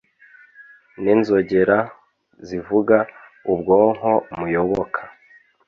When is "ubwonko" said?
3.51-4.11